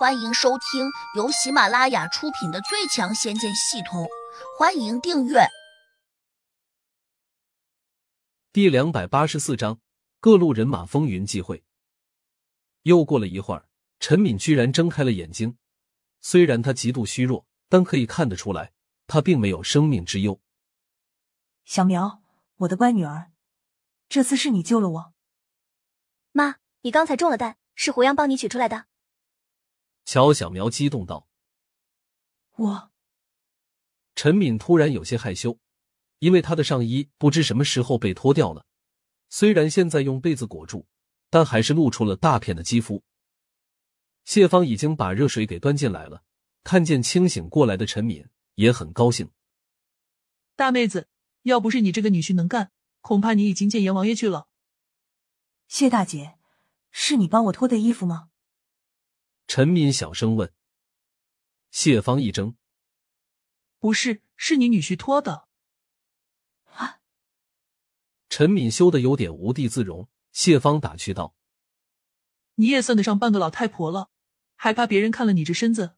[0.00, 4.04] 欢迎收听由喜马拉雅出品的《最强仙剑系统》，
[4.58, 5.46] 欢迎订阅。
[8.50, 9.78] 第两百八十四章，
[10.18, 11.62] 各路人马风云际会。
[12.84, 13.68] 又过了一会儿，
[13.98, 15.58] 陈敏居然睁开了眼睛。
[16.22, 18.72] 虽然他极度虚弱，但可以看得出来，
[19.06, 20.40] 他并没有生命之忧。
[21.66, 22.22] 小苗，
[22.60, 23.32] 我的乖女儿，
[24.08, 25.12] 这次是你救了我。
[26.32, 28.86] 妈，你刚才中了弹，是胡杨帮你取出来的。
[30.04, 31.28] 乔小苗激动道
[32.56, 32.90] ：“我……”
[34.16, 35.58] 陈敏突然有些害羞，
[36.18, 38.66] 因为她的上衣不知什么时候被脱掉了。
[39.28, 40.86] 虽然现在用被子裹住，
[41.30, 43.04] 但还是露出了大片的肌肤。
[44.24, 46.24] 谢芳已经把热水给端进来了，
[46.64, 48.26] 看见清醒过来的陈敏，
[48.56, 49.30] 也很高兴。
[50.56, 51.08] 大妹子，
[51.42, 54.48] 要不是你这个女婿能干，恐怕你已经见阎王爷去了。
[55.68, 56.36] 谢大姐，
[56.90, 58.30] 是你帮我脱的衣服吗？
[59.52, 60.54] 陈敏小声问
[61.72, 62.54] ：“谢芳一怔，
[63.80, 65.48] 不是，是你女婿托的。”
[66.74, 67.00] 啊！
[68.28, 70.08] 陈敏羞得有点无地自容。
[70.30, 71.34] 谢芳打趣道
[72.54, 74.10] ：“你也算得上半个老太婆了，
[74.54, 75.96] 还怕别人看了你这身子？”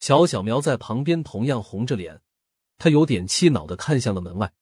[0.00, 2.20] 乔小苗在旁边同样红着脸，
[2.78, 4.52] 他有点气恼的看向了门外，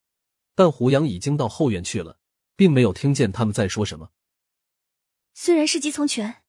[0.53, 2.19] 但胡杨已经到后院去了，
[2.55, 4.11] 并没有听见他们在说什么。
[5.33, 6.42] 虽然是急从权。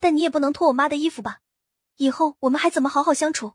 [0.00, 1.42] 但你也不能脱我妈的衣服吧？
[1.96, 3.54] 以后我们还怎么好好相处？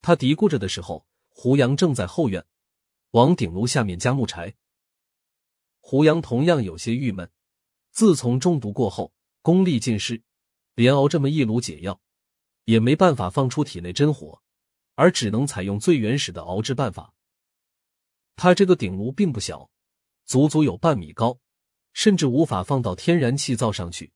[0.00, 2.46] 他嘀咕着的时候，胡杨正在后院
[3.10, 4.54] 往顶炉下面加木柴。
[5.80, 7.30] 胡杨同样有些郁闷，
[7.90, 10.22] 自从中毒过后，功力尽失，
[10.74, 12.00] 连熬这么一炉解药，
[12.64, 14.42] 也没办法放出体内真火，
[14.94, 17.14] 而只能采用最原始的熬制办法。
[18.36, 19.70] 他这个顶炉并不小，
[20.24, 21.38] 足足有半米高，
[21.92, 24.12] 甚至无法放到天然气灶上去。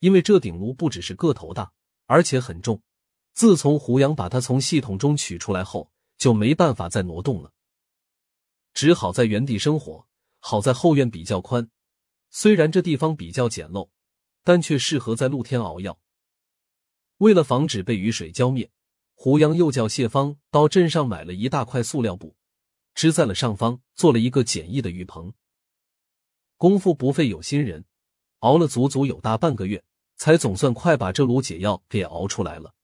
[0.00, 1.72] 因为这顶炉不只是个头大，
[2.06, 2.82] 而且很重。
[3.34, 7.52] 自从胡杨把它从系统中取出来后，就没办法再挪动了，
[8.74, 10.06] 只好在原地生火。
[10.40, 11.68] 好在后院比较宽，
[12.30, 13.90] 虽然这地方比较简陋，
[14.44, 15.98] 但却适合在露天熬药。
[17.16, 18.70] 为了防止被雨水浇灭，
[19.14, 22.36] 胡杨又叫谢芳到镇上买了一大块塑料布，
[22.94, 25.32] 支在了上方，做了一个简易的浴棚。
[26.56, 27.84] 功夫不费有心人，
[28.38, 29.84] 熬了足足有大半个月。
[30.18, 32.74] 才总算快把这炉解药给熬出来了。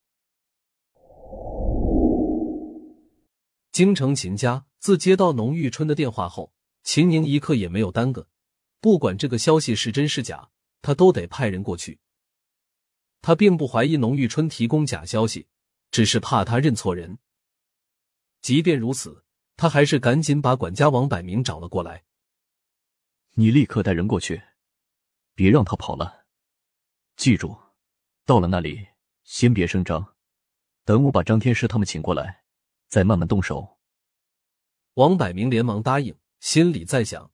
[3.73, 8.29] 京城秦家自接到农玉春的电话后，秦宁一刻也没有耽搁，
[8.81, 10.51] 不管这个消息是真是假，
[10.81, 11.99] 他都得派人过去。
[13.21, 15.49] 他并不怀疑农玉春提供假消息，
[15.91, 17.19] 只是怕他认错人。
[18.43, 19.25] 即便如此，
[19.57, 22.05] 他还是赶紧把管家王百明找了过来。
[23.33, 24.41] 你立刻带人过去，
[25.35, 26.24] 别让他跑了。
[27.17, 27.57] 记住，
[28.27, 28.89] 到了那里
[29.23, 30.15] 先别声张，
[30.85, 32.43] 等我把张天师他们请过来，
[32.89, 33.79] 再慢慢动手。
[34.95, 37.31] 王百明连忙答应，心里在想：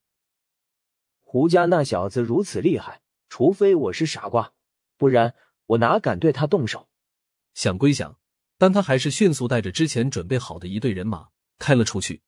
[1.20, 4.52] 胡家那小子如此厉害，除非我是傻瓜，
[4.98, 6.88] 不然我哪敢对他动手？
[7.54, 8.20] 想归想，
[8.58, 12.22] 但他还是迅速带着之前准备好的一队人马开了出去。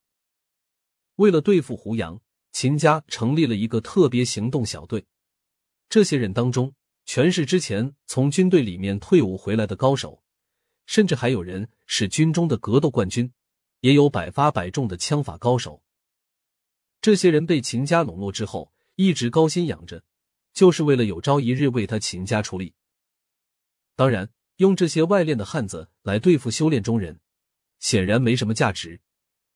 [1.17, 2.21] 为了对付胡杨，
[2.51, 5.07] 秦家成立了一个特别行动小队，
[5.91, 6.75] 这些人当中。
[7.05, 10.23] 全是之前从军队里面退伍回来的高手，
[10.87, 13.33] 甚至还有人是军中的格斗冠军，
[13.81, 15.83] 也有百发百中的枪法高手。
[17.01, 20.05] 这些人被秦家笼络之后，一直高薪养着，
[20.55, 22.75] 就是为了有朝一日为他秦家出力。
[23.97, 27.21] 当然，用这些外练的汉子来对付修炼中人，
[27.81, 29.01] 显然没什么价值。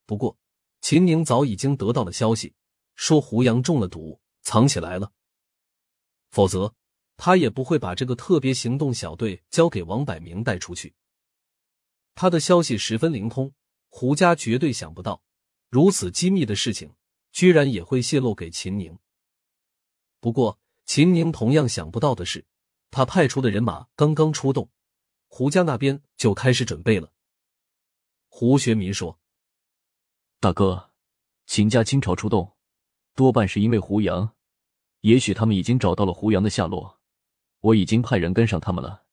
[0.05, 0.37] 不过，
[0.81, 2.55] 秦宁早已经得到了消息，
[2.97, 5.13] 说胡杨中了毒，藏起来了，
[6.31, 6.75] 否则。
[7.17, 10.95] 他也不会把这个特别行动小队交给王百明带出去。
[12.15, 13.53] 他的消息十分灵通，
[13.89, 15.23] 胡家绝对想不到，
[15.69, 16.95] 如此机密的事情
[17.33, 18.99] 居然也会泄露给秦宁。
[20.21, 22.47] 不过，秦宁同样想不到的是，
[22.91, 24.71] 他派出的人马刚刚出动，
[25.29, 27.13] 胡家那边就开始准备了。
[28.29, 29.19] 胡学民说
[30.41, 30.91] ：“大哥，
[31.47, 32.57] 秦家倾巢出动，
[33.15, 34.35] 多半是因为胡杨，
[35.01, 36.96] 也许他们已经找到了胡杨的下落。”
[37.67, 39.05] 我已经派人跟上他们了。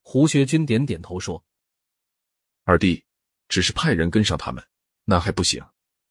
[0.00, 1.44] 胡学军点点头说
[2.64, 3.04] ：“二弟，
[3.48, 4.66] 只是派人跟上他们，
[5.04, 5.62] 那还不行，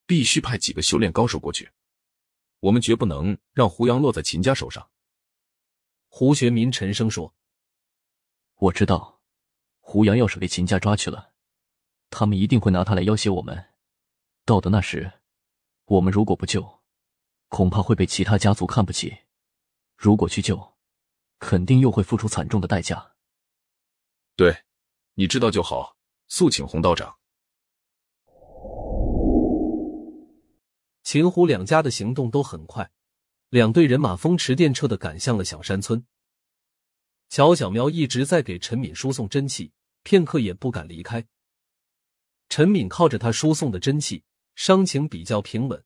[0.05, 1.71] 必须派几个修炼高手过去。
[2.59, 4.91] 我们绝不能让胡杨落在秦家手上。”
[6.07, 7.33] 胡学民沉声说
[8.55, 9.21] ：“我知道，
[9.79, 11.33] 胡杨要是被秦家抓去了，
[12.11, 13.71] 他们一定会拿他来要挟我们。
[14.45, 15.11] 到的那时，
[15.85, 16.83] 我们如果不救，
[17.47, 19.09] 恐怕会被其他家族看不起；
[19.97, 20.72] 如果去救，”
[21.43, 23.15] 肯定又会付出惨重的代价。
[24.35, 24.63] 对，
[25.15, 25.97] 你知道就好。
[26.27, 27.17] 速请洪道长。
[31.03, 32.89] 秦胡两家的行动都很快，
[33.49, 36.05] 两队人马风驰电掣的赶向了小山村。
[37.29, 41.27] 乔小苗一直在给陈敏输送真气，片刻也不敢离开。
[42.47, 44.23] 陈敏靠着他输送的真气，
[44.55, 45.83] 伤情比较平稳，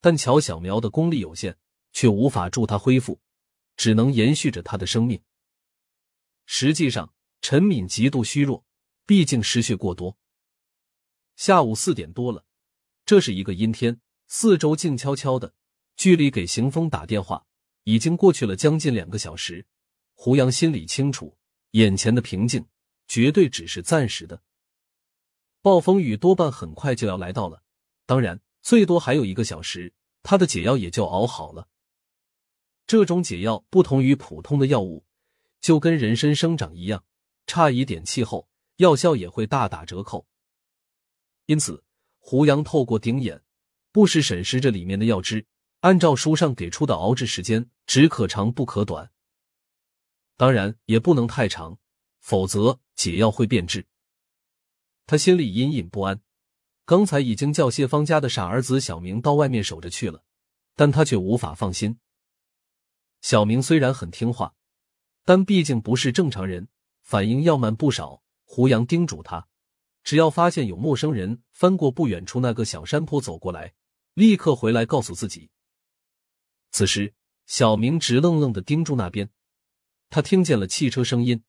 [0.00, 1.56] 但乔小苗的功力有限，
[1.92, 3.20] 却无法助他恢复，
[3.76, 5.22] 只能延续着他的生命。
[6.44, 8.64] 实际上，陈敏极度虚弱，
[9.04, 10.16] 毕竟失血过多。
[11.36, 12.44] 下午四点多了，
[13.04, 14.00] 这是一个阴天。
[14.28, 15.54] 四周静悄悄的，
[15.96, 17.46] 距离给邢峰打电话
[17.84, 19.66] 已经过去了将近两个小时。
[20.14, 21.36] 胡杨心里清楚，
[21.72, 22.66] 眼前的平静
[23.06, 24.42] 绝对只是暂时的。
[25.62, 27.62] 暴风雨多半很快就要来到了，
[28.04, 31.68] 当然最多还有一个小时，他的解药也就熬好了。
[32.86, 35.04] 这种解药不同于普通的药物，
[35.60, 37.04] 就跟人参生长一样，
[37.46, 40.26] 差一点气候，药效也会大打折扣。
[41.46, 41.82] 因此，
[42.18, 43.42] 胡杨透过顶眼。
[43.92, 45.46] 不时审视着里面的药汁，
[45.80, 49.10] 按照书上给出的熬制时间，只可长不可短。
[50.36, 51.78] 当然也不能太长，
[52.20, 53.86] 否则解药会变质。
[55.06, 56.20] 他心里隐隐不安。
[56.84, 60.22] 刚才已经叫谢方家的傻儿子小明到外面守着去了，
[60.74, 61.98] 但他却无法放心。
[63.26, 64.54] 小明虽然很听话，
[65.24, 66.68] 但毕竟不是正常人，
[67.02, 68.22] 反应要慢不少。
[68.44, 69.48] 胡杨叮嘱他，
[70.04, 73.74] 只要发现有陌生人翻过不远处那个小山坡走过来。
[74.14, 75.50] 立刻回来告诉自己。
[76.70, 77.14] 此时，
[77.46, 79.28] 小明直愣愣的盯住那边，
[80.08, 81.42] 他听见了汽车声音，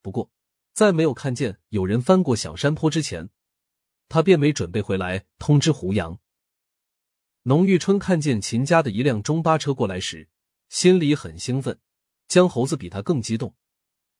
[0.00, 0.30] 不过
[0.72, 3.28] 在没有看见有人翻过小山坡之前，
[4.08, 6.20] 他便没准备回来通知胡杨。
[7.42, 10.28] 农玉春看见秦家的一辆中巴车过来时，
[10.68, 11.78] 心里很兴奋。
[12.26, 13.54] 江猴子比他更激动，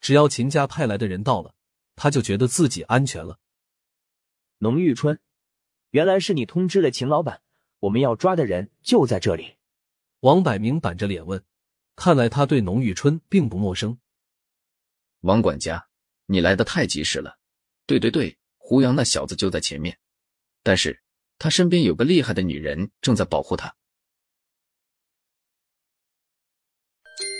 [0.01, 1.55] 只要秦家派来的人到了，
[1.95, 3.39] 他就觉得自己安全了。
[4.59, 5.19] 农玉春，
[5.91, 7.43] 原来是你通知了秦老板。
[7.81, 9.57] 我们要抓的人就在这里。
[10.21, 11.45] 王百明板着脸问
[11.95, 14.01] ：“看来他对农玉春并不陌生。”
[15.21, 15.87] 王管家，
[16.27, 17.39] 你来的太及时了。
[17.87, 19.97] 对对对，胡杨那小子就在前面，
[20.63, 21.01] 但是
[21.39, 23.77] 他身边有个厉害的女人正在保护他。